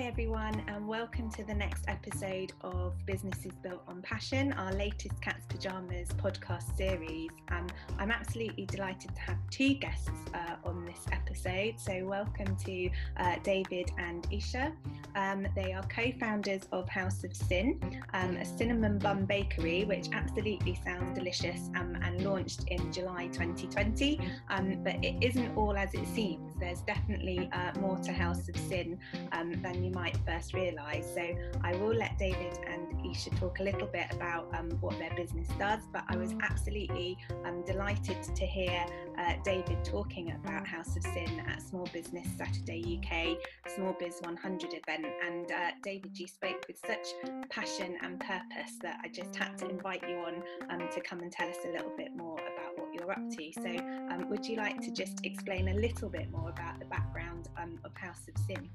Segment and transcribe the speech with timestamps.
[0.00, 5.20] Hi, everyone, and welcome to the next episode of Businesses Built on Passion, our latest
[5.20, 7.28] Cat's Pajamas podcast series.
[7.50, 7.66] Um,
[7.98, 11.74] I'm absolutely delighted to have two guests uh, on this episode.
[11.78, 14.72] So, welcome to uh, David and Isha.
[15.16, 17.80] Um, they are co founders of House of Sin,
[18.14, 24.20] um, a cinnamon bun bakery, which absolutely sounds delicious um, and launched in July 2020.
[24.48, 26.54] Um, but it isn't all as it seems.
[26.60, 28.98] There's definitely uh, more to House of Sin
[29.32, 31.06] um, than you might first realise.
[31.12, 31.34] So
[31.64, 35.48] I will let David and Isha talk a little bit about um, what their business
[35.58, 37.18] does, but I was absolutely
[37.66, 38.84] delighted to hear
[39.18, 43.38] uh, David talking about House of Sin at Small Business Saturday UK,
[43.74, 45.06] Small Biz 100 event.
[45.26, 47.06] And uh, David, you spoke with such
[47.50, 51.30] passion and purpose that I just had to invite you on um, to come and
[51.30, 53.52] tell us a little bit more about what you're up to.
[53.52, 53.78] So,
[54.12, 57.78] um, would you like to just explain a little bit more about the background um,
[57.84, 58.68] of House of Sin?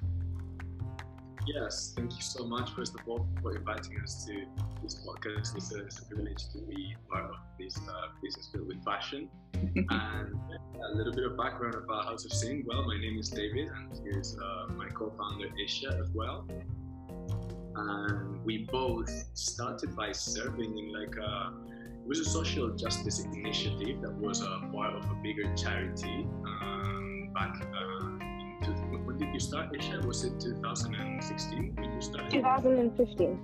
[1.48, 4.46] Yes, thank you so much, first of all, for inviting us to
[4.82, 5.56] this podcast.
[5.56, 9.30] It's a, privilege to be part of this uh, business built with passion.
[9.54, 12.64] and a little bit of background about House of Sin.
[12.66, 16.48] Well, my name is David, and here's uh, my co founder, Isha, as well.
[17.76, 21.54] And we both started by serving in like a
[22.02, 27.32] it was a social justice initiative that was a part of a bigger charity um,
[27.34, 28.26] back uh,
[29.16, 30.02] when did you start, Isha?
[30.06, 32.32] Was it 2016 when you started?
[32.32, 33.40] 2015.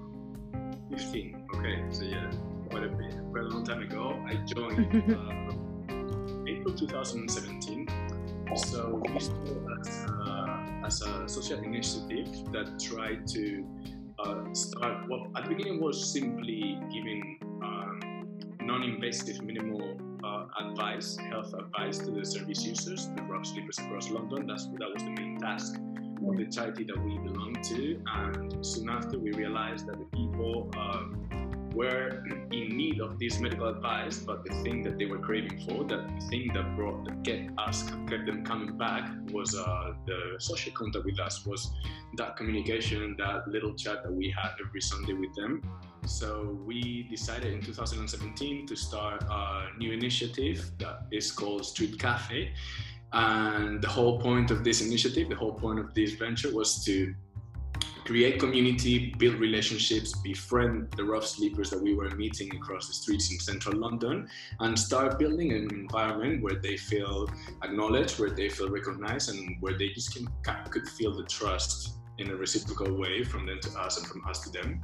[0.91, 1.47] 15.
[1.55, 2.31] Okay, so yeah,
[2.71, 4.17] quite a bit, quite a long time ago.
[4.25, 7.87] I joined uh, April 2017.
[8.55, 13.65] So we started as a, as a social initiative that tried to
[14.19, 15.09] uh, start.
[15.09, 17.99] Well, at the beginning was simply giving um,
[18.61, 24.47] non-invasive, minimal uh, advice, health advice to the service users, the rough sleepers across London.
[24.47, 28.01] That's that was the main task of the charity that we belong to.
[28.05, 31.27] And soon after, we realized that the people um,
[31.73, 35.83] were in need of this medical advice, but the thing that they were craving for,
[35.85, 40.71] that thing that brought that get us kept them coming back was uh, the social
[40.73, 41.71] contact with us, was
[42.17, 45.61] that communication, that little chat that we had every Sunday with them.
[46.05, 52.51] So we decided in 2017 to start a new initiative that is called Street Cafe.
[53.13, 57.13] And the whole point of this initiative, the whole point of this venture was to
[58.05, 63.31] create community, build relationships, befriend the rough sleepers that we were meeting across the streets
[63.31, 64.27] in central London,
[64.59, 67.29] and start building an environment where they feel
[67.63, 70.27] acknowledged, where they feel recognized, and where they just can,
[70.69, 74.41] could feel the trust in a reciprocal way from them to us and from us
[74.41, 74.81] to them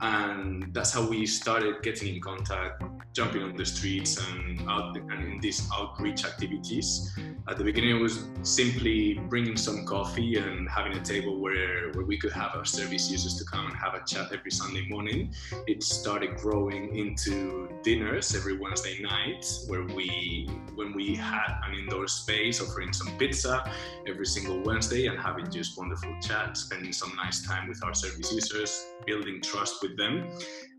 [0.00, 2.82] and that's how we started getting in contact
[3.12, 7.16] jumping on the streets and out and in these outreach activities.
[7.48, 12.04] At the beginning it was simply bringing some coffee and having a table where, where
[12.04, 15.34] we could have our service users to come and have a chat every sunday morning.
[15.66, 22.06] It started growing into dinners every wednesday night where we when we had an indoor
[22.06, 23.64] space offering some pizza
[24.06, 28.32] every single wednesday and having just wonderful chat spending some nice time with our service
[28.32, 30.28] users building trust trust with them.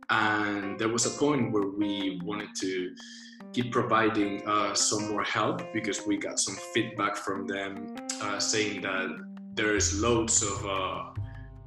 [0.09, 2.95] And there was a point where we wanted to
[3.53, 8.81] keep providing uh, some more help because we got some feedback from them uh, saying
[8.81, 9.09] that
[9.53, 11.03] there's loads of uh,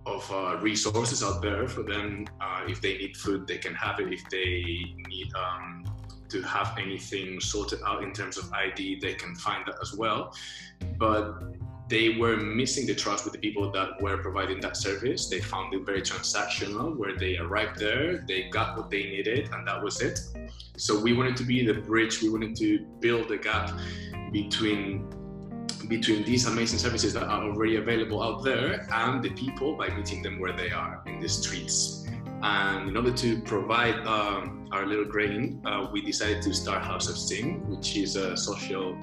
[0.06, 2.26] of uh, resources out there for them.
[2.38, 4.12] Uh, if they need food, they can have it.
[4.12, 5.84] If they need um,
[6.28, 10.34] to have anything sorted out in terms of ID, they can find that as well.
[10.98, 11.40] But
[11.94, 15.28] they were missing the trust with the people that were providing that service.
[15.28, 19.64] They found it very transactional, where they arrived there, they got what they needed, and
[19.68, 20.18] that was it.
[20.76, 22.20] So we wanted to be the bridge.
[22.20, 23.70] We wanted to build a gap
[24.32, 25.08] between
[25.88, 30.22] between these amazing services that are already available out there and the people by meeting
[30.22, 32.06] them where they are in the streets.
[32.42, 37.08] And in order to provide um, our little grain, uh, we decided to start House
[37.08, 38.98] of Sin, which is a social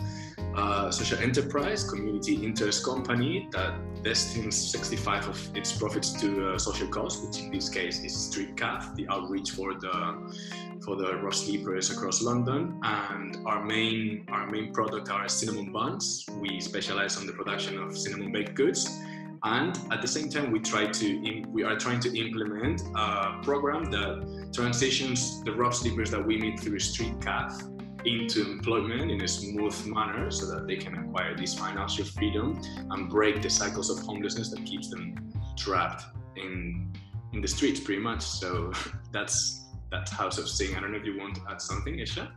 [0.91, 3.73] social enterprise, community interest company that
[4.03, 8.57] destines 65 of its profits to uh, social cause, which in this case is Street
[8.57, 10.33] Cafe, the outreach for the
[10.83, 12.79] for the rough sleepers across London.
[12.83, 16.25] And our main our main product are cinnamon buns.
[16.39, 18.89] We specialize on the production of cinnamon baked goods.
[19.43, 23.85] And at the same time, we try to we are trying to implement a program
[23.91, 27.65] that transitions the rough sleepers that we meet through Street Cafe
[28.06, 32.59] into employment in a smooth manner so that they can acquire this financial freedom
[32.89, 35.15] and break the cycles of homelessness that keeps them
[35.57, 36.03] trapped
[36.36, 36.94] in
[37.33, 38.21] in the streets pretty much.
[38.21, 38.71] So
[39.12, 39.62] that's
[39.92, 42.31] that's house of sin i don't know if you want to add something isha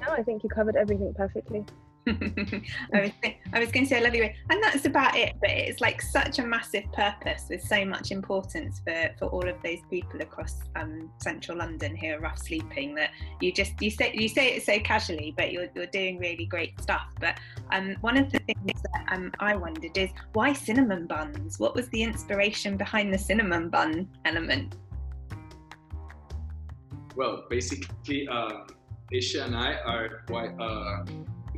[0.00, 1.64] no i think you covered everything perfectly
[2.06, 3.10] I was
[3.52, 5.34] I was going to say I love you, and that's about it.
[5.40, 9.56] But it's like such a massive purpose with so much importance for for all of
[9.62, 12.94] those people across um, central London who are rough sleeping.
[12.94, 13.10] That
[13.40, 16.80] you just you say you say it so casually, but you're you're doing really great
[16.80, 17.12] stuff.
[17.20, 17.38] But
[17.70, 21.58] um, one of the things that um, I wondered is why cinnamon buns?
[21.58, 24.76] What was the inspiration behind the cinnamon bun element?
[27.14, 28.26] Well, basically,
[29.12, 31.04] Aisha and I are quite uh,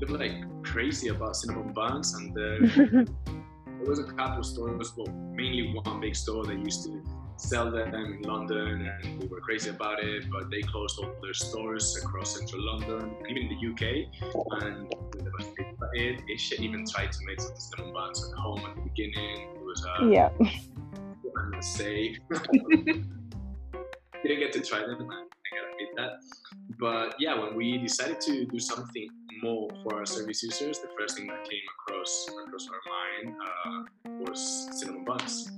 [0.03, 0.33] of like
[0.63, 2.67] crazy about cinnamon buns, and uh,
[3.79, 7.03] there was a couple of stores, well, mainly one big store that used to
[7.37, 10.31] sell them in London, and we were crazy about it.
[10.31, 13.83] But they closed all their stores across central London, even the UK,
[14.63, 16.21] and we never think about it.
[16.31, 19.49] Aisha even tried to make some cinnamon buns at home at the beginning.
[19.57, 20.31] It was uh, yeah.
[21.35, 21.63] I'm gonna
[24.23, 25.11] didn't get to try them.
[25.11, 25.27] I
[25.57, 26.23] gotta admit that.
[26.83, 29.09] But yeah, when we decided to do something
[29.41, 34.11] more for our service users, the first thing that came across across our mind uh,
[34.19, 35.49] was cinnamon buns,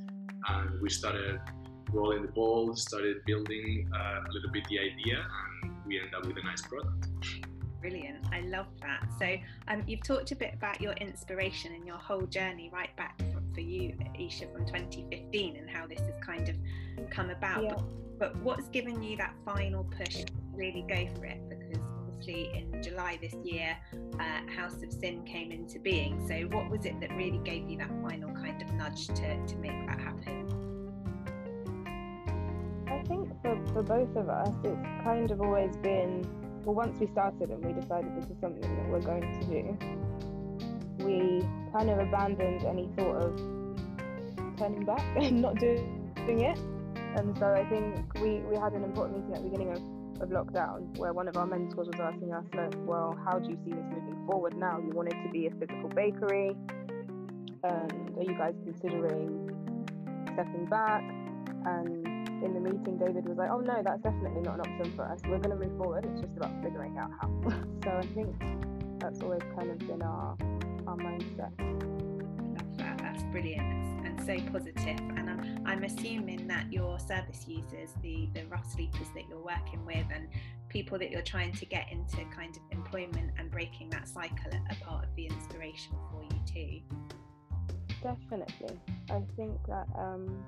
[0.50, 1.40] and we started
[1.92, 5.26] rolling the ball, started building uh, a little bit the idea,
[5.62, 7.08] and we ended up with a nice product.
[7.80, 9.06] Brilliant, I love that.
[9.18, 9.34] So,
[9.68, 13.40] um, you've talked a bit about your inspiration and your whole journey right back for,
[13.54, 16.56] for you, Isha, from 2015, and how this has kind of
[17.08, 17.62] come about.
[17.62, 17.70] Yeah.
[17.70, 17.84] But,
[18.18, 21.40] but what's given you that final push to really go for it?
[21.48, 23.76] Because obviously, in July this year,
[24.18, 26.26] uh, House of Sin came into being.
[26.26, 29.56] So, what was it that really gave you that final kind of nudge to, to
[29.56, 30.50] make that happen?
[32.86, 36.24] I think for, for both of us, it's kind of always been
[36.64, 41.04] well, once we started and we decided this is something that we're going to do,
[41.04, 43.36] we kind of abandoned any thought of
[44.56, 46.58] turning back and not doing it.
[47.16, 49.82] And so I think we, we had an important meeting at the beginning of,
[50.20, 53.58] of lockdown where one of our mentors was asking us, look, well, how do you
[53.64, 54.78] see this moving forward now?
[54.78, 56.56] You want it to be a physical bakery.
[57.62, 59.50] And are you guys considering
[60.32, 61.02] stepping back?
[61.66, 62.06] And
[62.44, 65.20] in the meeting, David was like, "Oh no, that's definitely not an option for us.
[65.24, 66.04] We're going to move forward.
[66.04, 67.30] It's just about figuring out how."
[67.84, 68.36] so I think
[68.98, 70.36] that's always kind of been our
[70.86, 71.52] our mindset.
[72.98, 73.84] That's brilliant
[74.26, 74.32] so.
[74.32, 79.84] And I'm, I'm assuming that your service users, the the rough sleepers that you're working
[79.84, 80.28] with, and
[80.68, 84.76] people that you're trying to get into kind of employment and breaking that cycle are
[84.86, 86.80] part of the inspiration for you too.
[88.02, 88.80] Definitely,
[89.10, 89.86] I think that.
[89.98, 90.44] Um,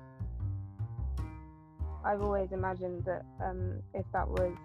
[2.05, 4.55] I've always imagined that um, if that was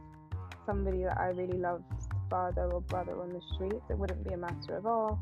[0.64, 1.82] somebody that I really loved,
[2.30, 5.18] father or brother on the streets, it wouldn't be a matter of, oh,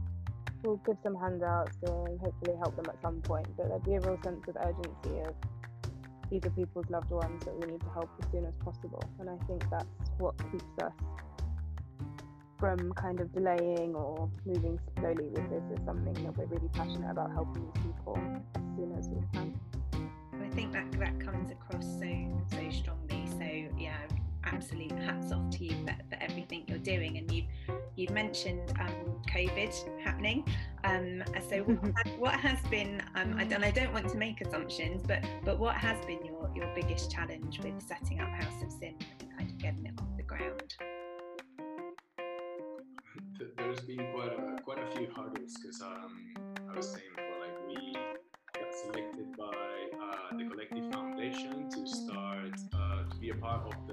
[0.62, 3.46] we'll give some handouts and hopefully help them at some point.
[3.56, 5.34] But there'd be a real sense of urgency of
[6.30, 9.02] these are people's loved ones that we need to help as soon as possible.
[9.18, 9.86] And I think that's
[10.18, 10.92] what keeps us
[12.58, 17.10] from kind of delaying or moving slowly with this is something that we're really passionate
[17.10, 18.18] about helping these people
[18.54, 19.58] as soon as we can.
[20.44, 23.26] I think that that comes across so so strongly.
[23.38, 23.96] So yeah,
[24.44, 27.18] absolute hats off to you for, for everything you're doing.
[27.18, 27.46] And you've
[27.96, 30.44] you've mentioned um, COVID happening.
[30.84, 33.02] Um, so what, what has been?
[33.14, 36.50] Um, I don't I don't want to make assumptions, but but what has been your
[36.54, 40.16] your biggest challenge with setting up House of Sin and kind of getting it off
[40.16, 40.74] the ground?
[43.56, 46.34] There's been quite a quite a few hurdles because um,
[46.70, 47.92] I was saying before, like we
[48.60, 53.86] got selected by uh, the Collective Foundation to start uh, to be a part of
[53.86, 53.89] the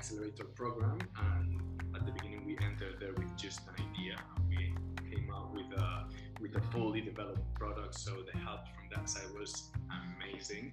[0.00, 0.98] accelerator program.
[1.18, 1.60] And
[1.94, 4.16] at the beginning, we entered there with just an idea.
[4.48, 4.74] We
[5.10, 6.06] came out with a
[6.40, 9.70] with a fully developed product, so the help from that side was
[10.02, 10.72] amazing.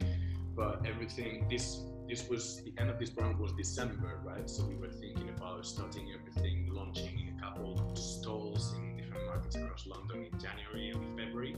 [0.56, 1.66] But everything this
[2.08, 4.50] this was the end of this program was December, right?
[4.50, 9.26] So we were thinking about starting everything, launching in a couple of stalls in different
[9.26, 11.54] markets across London in January and February,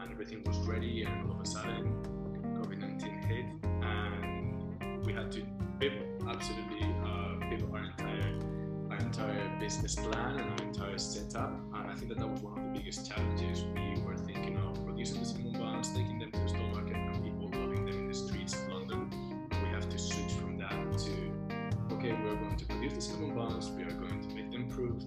[0.00, 1.04] and everything was ready.
[1.04, 1.84] And all of a sudden,
[2.60, 5.42] COVID nineteen hit, and we had to
[9.70, 11.52] entire business plan and our entire setup.
[11.74, 13.64] And I think that that was one of the biggest challenges.
[13.74, 17.24] We were thinking of producing the cinnamon buns, taking them to the store market, and
[17.24, 19.48] people loving them in the streets of London.
[19.50, 23.70] We have to switch from that to okay, we're going to produce the cinnamon buns.
[23.70, 25.02] We are going to make them proof,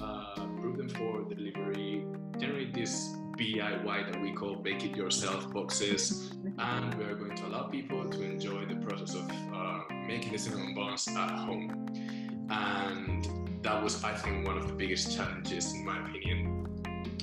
[0.00, 2.04] uh, prove them for delivery,
[2.38, 7.46] generate this DIY that we call bake it yourself boxes, and we are going to
[7.46, 11.86] allow people to enjoy the process of uh, making the cinnamon buns at home.
[12.50, 16.58] And that was, I think, one of the biggest challenges, in my opinion,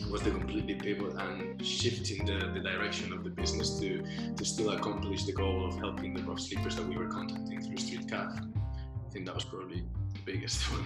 [0.09, 4.03] was the completely pivot and shifting the, the direction of the business to,
[4.35, 7.77] to still accomplish the goal of helping the rough sleepers that we were contacting through
[7.77, 8.39] Street Cafe.
[8.39, 10.85] I think that was probably the biggest one.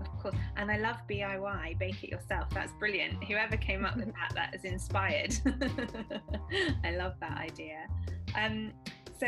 [0.00, 0.36] of course.
[0.56, 2.48] And I love DIY, bake it yourself.
[2.50, 3.22] That's brilliant.
[3.24, 5.34] Whoever came up with that, that is inspired.
[6.84, 7.86] I love that idea.
[8.34, 8.72] Um,
[9.20, 9.26] so,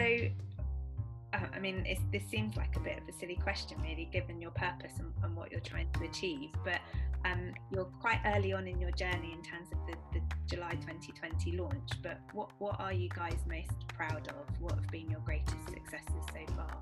[1.54, 4.92] I mean, this seems like a bit of a silly question, really, given your purpose
[4.98, 6.50] and, and what you're trying to achieve.
[6.64, 6.80] But
[7.24, 11.56] um, you're quite early on in your journey in terms of the, the, July 2020
[11.56, 11.90] launch.
[12.02, 14.60] But what what are you guys most proud of?
[14.60, 16.78] What have been your greatest successes so far?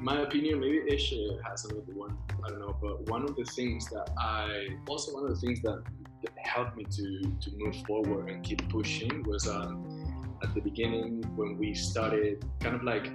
[0.00, 1.12] my opinion, maybe Ish
[1.44, 2.16] has another one.
[2.44, 5.60] I don't know, but one of the things that I also one of the things
[5.62, 5.82] that
[6.38, 9.99] helped me to to move forward and keep pushing was um,
[10.42, 13.10] at the beginning when we started kind of like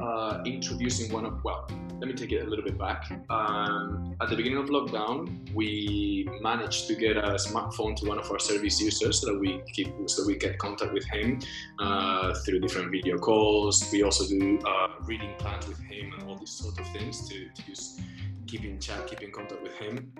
[0.00, 1.68] uh, introducing one of well
[2.00, 3.12] let me take it a little bit back.
[3.28, 8.30] Um, at the beginning of lockdown we managed to get a smartphone to one of
[8.30, 11.40] our service users so that we keep so we get contact with him
[11.78, 13.86] uh, through different video calls.
[13.92, 17.50] We also do uh, reading plans with him and all these sort of things to,
[17.50, 18.00] to just
[18.46, 20.10] keep in chat keep in contact with him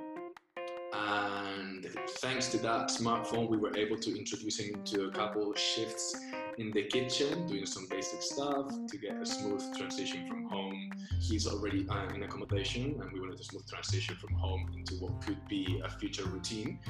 [0.93, 1.87] and
[2.19, 6.17] thanks to that smartphone we were able to introduce him to a couple shifts
[6.59, 10.91] in the kitchen doing some basic stuff to get a smooth transition from home.
[11.21, 15.25] He's already uh, in accommodation, and we wanted a smooth transition from home into what
[15.25, 16.81] could be a future routine.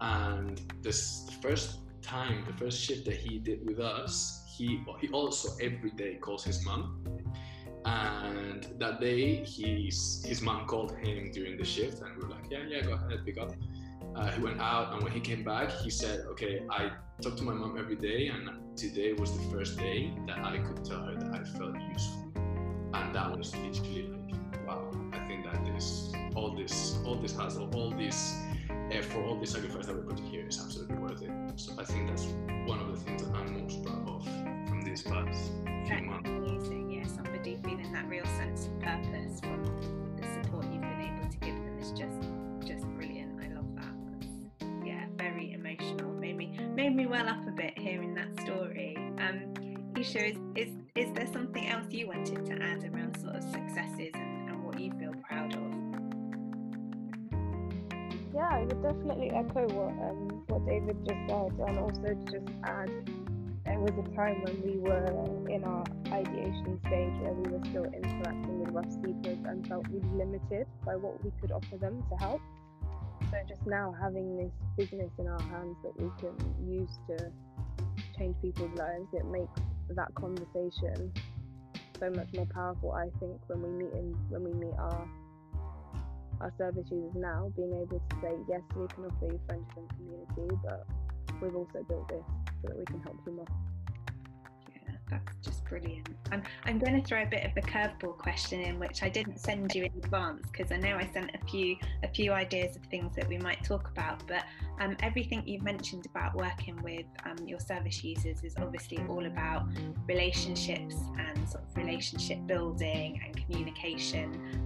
[0.00, 5.56] And this first time, the first shift that he did with us, he he also
[5.60, 7.04] every day calls his mom.
[7.84, 12.50] And that day, he's, his mom called him during the shift, and we were like,
[12.50, 13.52] "Yeah, yeah, go ahead, pick up."
[14.16, 17.42] Uh, he went out, and when he came back, he said, "Okay, I talk to
[17.42, 21.14] my mom every day, and today was the first day that I could tell her
[21.14, 22.32] that I felt useful,
[22.94, 24.90] and that was literally like, wow.
[25.12, 28.34] I think that this, all this, all this hassle, all this
[28.90, 31.30] effort, all this sacrifice that we put here is absolutely worth it.
[31.56, 32.24] So I think that's
[32.66, 34.24] one of the things that I'm most proud of
[34.68, 35.52] from this past
[35.86, 36.83] few months.
[37.24, 39.64] Somebody feeling that real sense of purpose from
[40.16, 42.20] the support you've been able to give them is just
[42.66, 43.40] just brilliant.
[43.42, 43.94] I love that.
[44.12, 46.12] That's, yeah, very emotional.
[46.12, 48.96] Made me made me well up a bit hearing that story.
[49.18, 49.54] Um,
[49.98, 54.10] Isha, is, is, is there something else you wanted to add around sort of successes
[54.14, 55.60] and, and what you feel proud of?
[58.34, 62.90] Yeah, I would definitely echo what um, what David just said, and also just add
[63.64, 65.06] there was a time when we were
[65.48, 70.08] in our ideation stage where we were still interacting with rough sleepers and felt really
[70.12, 72.40] limited by what we could offer them to help.
[73.30, 76.36] So just now having this business in our hands that we can
[76.68, 77.32] use to
[78.18, 81.12] change people's lives, it makes that conversation
[81.98, 82.92] so much more powerful.
[82.92, 85.08] I think when we meet in when we meet our
[86.40, 89.88] our service users now, being able to say yes, we can offer you friendship and
[89.96, 90.86] community, but
[91.40, 93.46] we've also built this so that we can help you more
[94.68, 96.08] Yeah, that's just brilliant.
[96.30, 99.38] I'm, I'm going to throw a bit of a curveball question in, which I didn't
[99.38, 102.82] send you in advance because I know I sent a few a few ideas of
[102.86, 104.26] things that we might talk about.
[104.26, 104.44] But
[104.80, 109.66] um, everything you've mentioned about working with um, your service users is obviously all about
[110.06, 114.63] relationships and sort of relationship building and communication.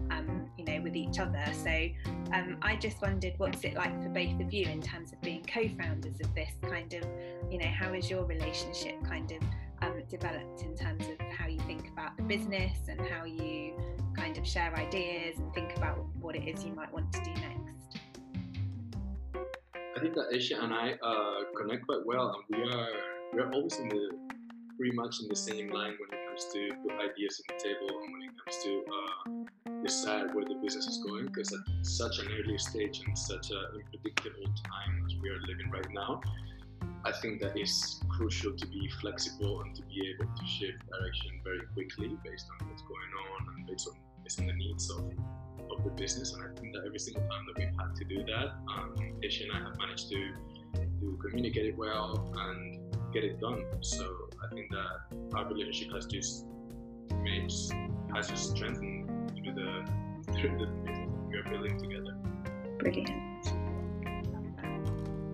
[0.83, 1.45] With each other.
[1.53, 1.89] So
[2.33, 5.45] um, I just wondered, what's it like for both of you in terms of being
[5.45, 7.05] co-founders of this kind of,
[7.51, 9.43] you know, how is your relationship kind of
[9.83, 13.75] um, developed in terms of how you think about the business and how you
[14.17, 17.31] kind of share ideas and think about what it is you might want to do
[17.31, 17.99] next?
[19.97, 22.89] I think that Asia and I uh, connect quite well, and we are
[23.33, 24.11] we're always in the
[24.77, 28.01] pretty much in the same line when it comes to put ideas on the table
[28.03, 29.49] and when it comes to uh,
[29.83, 31.27] decide where the business is going.
[31.27, 35.71] Because at such an early stage and such an unpredictable time as we are living
[35.71, 36.21] right now,
[37.05, 41.41] I think that it's crucial to be flexible and to be able to shift direction
[41.45, 44.99] very quickly based on what's going on and based on, based on the needs of,
[45.71, 46.35] of the business.
[46.35, 49.45] And I think that every single time that we've had to do that, um, Ishi
[49.45, 50.35] and I have managed to,
[51.01, 52.79] to communicate it well and
[53.13, 53.65] get it done.
[53.81, 56.47] So I think that our relationship has just
[57.23, 57.51] made,
[58.15, 58.98] has just strengthened
[59.53, 59.85] through
[60.27, 62.17] the, through the business we're building together.
[62.79, 63.47] Brilliant.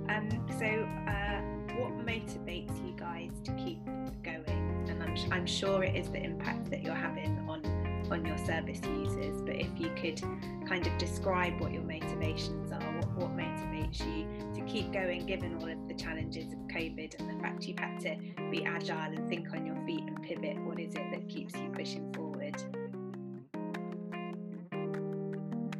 [0.08, 0.28] Um,
[0.58, 1.40] so, uh,
[1.76, 3.84] what motivates you guys to keep
[4.22, 4.86] going?
[4.88, 7.62] And I'm, I'm sure it is the impact that you're having on
[8.10, 9.40] on your service users.
[9.40, 10.20] But if you could
[10.68, 15.56] kind of describe what your motivations are, what, what motivates you to keep going given
[15.56, 18.16] all of the challenges of COVID and the fact you've had to
[18.50, 21.70] be agile and think on your feet and pivot, what is it that keeps you
[21.70, 22.33] pushing forward?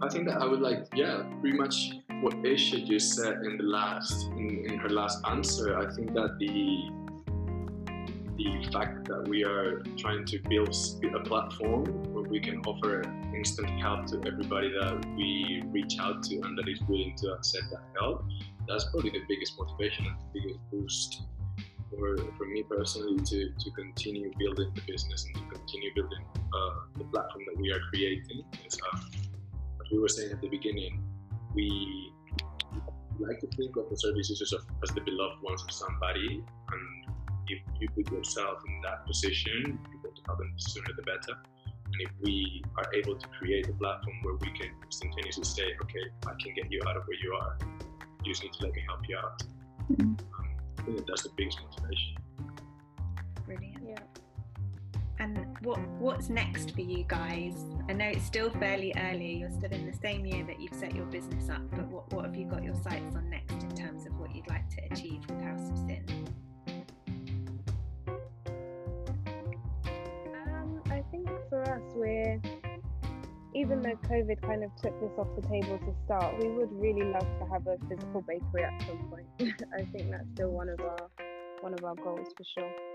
[0.05, 3.65] I think that I would like, yeah, pretty much what Asia just said in the
[3.65, 6.91] last in, in her last answer, I think that the
[8.37, 10.77] the fact that we are trying to build
[11.15, 13.03] a platform where we can offer
[13.35, 17.71] instant help to everybody that we reach out to and that is willing to accept
[17.71, 18.27] that help.
[18.69, 21.23] That's probably the biggest motivation and the biggest boost
[21.89, 26.71] for, for me personally to, to continue building the business and to continue building uh,
[26.99, 28.43] the platform that we are creating.
[28.67, 28.99] Is, uh,
[29.85, 31.03] as we were saying at the beginning,
[31.55, 32.13] we
[33.19, 37.15] like to think of the service users as the beloved ones of somebody and
[37.49, 41.03] if you put yourself in that position, you want to help them the sooner the
[41.03, 41.39] better.
[41.67, 46.05] And if we are able to create a platform where we can instantaneously say, okay,
[46.27, 47.59] I can get you out of where you are,
[48.25, 49.43] you just need to let me help you out.
[49.93, 50.03] Mm-hmm.
[50.03, 52.15] Um, I think that's the biggest motivation.
[53.45, 53.85] Brilliant.
[53.87, 54.24] Yeah.
[55.25, 57.55] And what what's next for you guys?
[57.89, 59.37] I know it's still fairly early.
[59.37, 62.27] You're still in the same year that you've set your business up, but what, what
[62.27, 65.23] have you got your sights on next in terms of what you'd like to achieve
[65.27, 66.05] with House of Sin?
[70.47, 72.39] Um, I think for us, we're
[73.55, 77.05] even though COVID kind of took this off the table to start, we would really
[77.11, 79.27] love to have a physical bakery at some point.
[79.75, 81.09] I think that's still one of our
[81.63, 82.94] one of our goals for sure.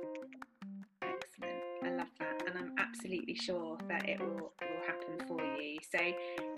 [2.99, 5.79] Absolutely sure that it will, will happen for you.
[5.89, 5.99] So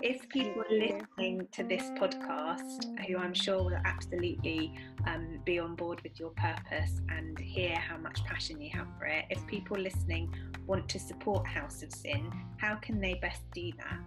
[0.02, 4.74] if people are listening to this podcast, who I'm sure will absolutely
[5.06, 9.06] um, be on board with your purpose and hear how much passion you have for
[9.06, 10.34] it, if people listening
[10.66, 14.00] want to support House of Sin, how can they best do that?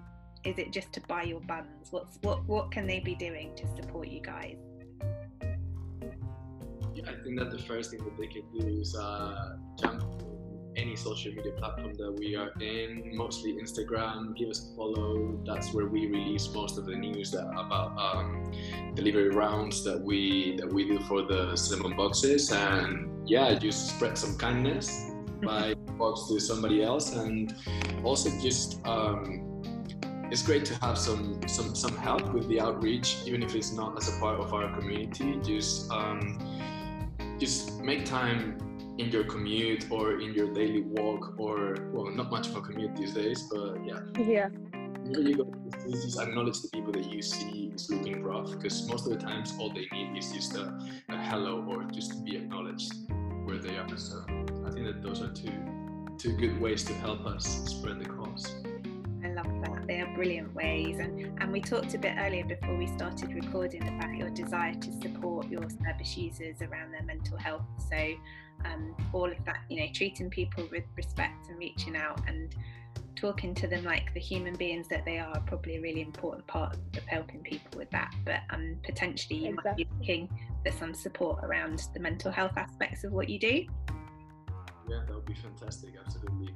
[0.43, 1.87] Is it just to buy your buns?
[1.91, 4.57] What's what what can they be doing to support you guys?
[6.93, 10.03] Yeah, I think that the first thing that they can do is uh, jump
[10.75, 14.35] any social media platform that we are in, mostly Instagram.
[14.35, 15.39] Give us a follow.
[15.45, 18.51] That's where we release most of the news that, about um,
[18.93, 22.51] delivery rounds that we that we do for the cinnamon boxes.
[22.51, 25.11] And yeah, just spread some kindness
[25.43, 27.55] by box to somebody else, and
[28.03, 28.85] also just.
[28.85, 29.51] Um,
[30.31, 33.95] it's great to have some some some help with the outreach, even if it's not
[33.95, 35.39] as a part of our community.
[35.43, 36.39] Just um,
[37.37, 38.57] just make time
[38.97, 42.95] in your commute or in your daily walk or well not much of a commute
[42.95, 43.99] these days but yeah.
[44.17, 44.49] Yeah.
[45.07, 45.53] You go
[45.91, 49.53] just acknowledge the people that you see is looking rough because most of the times
[49.59, 50.73] all they need is just a,
[51.09, 52.91] a hello or just to be acknowledged
[53.43, 53.97] where they are.
[53.97, 54.23] So
[54.65, 55.53] i think that those are two
[56.17, 58.74] two good ways to help us spread the cause I love that.
[59.87, 60.99] They are brilliant ways.
[60.99, 64.91] And, and we talked a bit earlier before we started recording about your desire to
[65.01, 67.65] support your service users around their mental health.
[67.89, 68.13] So
[68.65, 72.55] um, all of that, you know, treating people with respect and reaching out and
[73.15, 76.75] talking to them like the human beings that they are, probably a really important part
[76.97, 78.13] of helping people with that.
[78.25, 79.69] But um, potentially you exactly.
[79.69, 83.65] might be looking for some support around the mental health aspects of what you do.
[84.89, 85.93] Yeah, that would be fantastic.
[86.03, 86.53] Absolutely.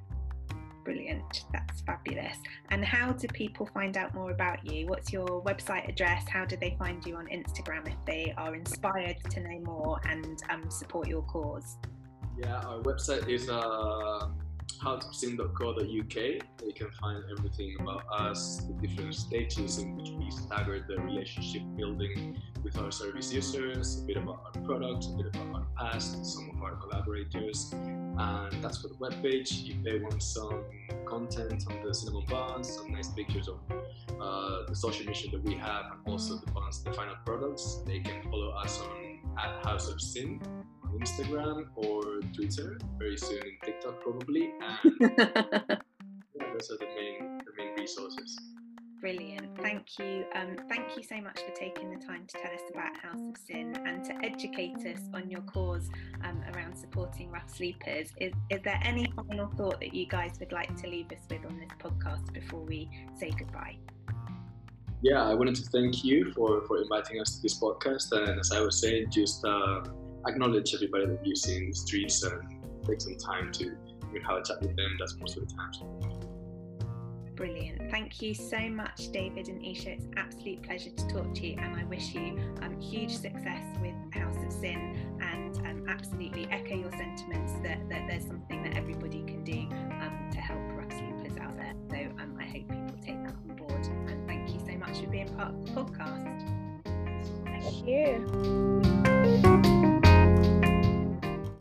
[0.90, 1.46] Brilliant.
[1.54, 2.38] That's fabulous.
[2.72, 4.88] And how do people find out more about you?
[4.88, 6.28] What's your website address?
[6.28, 10.42] How do they find you on Instagram if they are inspired to know more and
[10.50, 11.78] um, support your cause?
[12.40, 14.30] Yeah, our website is uh,
[14.78, 15.86] houseofsin.co.uk.
[15.86, 21.64] You can find everything about us, the different stages in which we stagger the relationship
[21.76, 26.26] building with our service users, a bit about our products, a bit about our past,
[26.26, 29.70] some of our collaborators, and that's for the webpage.
[29.70, 30.64] If they want some
[31.06, 33.60] content on the cinnamon buns, some nice pictures of
[34.20, 38.00] uh, the social mission that we have, and also the buns, the final products, they
[38.00, 40.42] can follow us on at House of Sin
[40.90, 44.52] on Instagram or Twitter, very soon in TikTok probably.
[46.40, 48.40] And yeah, those are the main the main resources.
[49.02, 49.58] Brilliant.
[49.62, 50.26] Thank you.
[50.36, 53.38] Um, thank you so much for taking the time to tell us about House of
[53.38, 55.90] Sin and to educate us on your cause
[56.26, 58.12] um, around supporting rough sleepers.
[58.20, 61.46] Is, is there any final thought that you guys would like to leave us with
[61.46, 63.78] on this podcast before we say goodbye?
[65.02, 68.12] Yeah, I wanted to thank you for, for inviting us to this podcast.
[68.12, 69.84] And as I was saying, just uh,
[70.28, 72.42] acknowledge everybody that you see in the streets and
[72.86, 73.64] take some time to
[74.10, 74.96] even have a chat with them.
[75.00, 76.20] That's most of the time.
[77.36, 77.90] Brilliant.
[77.90, 79.92] Thank you so much, David and Isha.
[79.92, 83.64] It's an absolute pleasure to talk to you, and I wish you um, huge success
[83.82, 88.76] with House of Sin and um, absolutely echo your sentiments that, that there's something that
[88.76, 89.60] everybody can do
[90.02, 91.74] um, to help rough sleepers out there.
[91.90, 93.86] So um, I hope people take that on board.
[94.10, 96.44] And thank you so much for being part of the podcast.
[97.46, 98.79] Thank you.